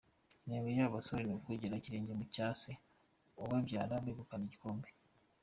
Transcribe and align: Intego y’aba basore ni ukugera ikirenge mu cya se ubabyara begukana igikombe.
Intego 0.43 0.67
y’aba 0.77 0.95
basore 0.97 1.21
ni 1.25 1.33
ukugera 1.37 1.77
ikirenge 1.79 2.13
mu 2.19 2.25
cya 2.33 2.47
se 2.61 2.71
ubabyara 3.41 3.93
begukana 4.05 4.43
igikombe. 4.47 4.89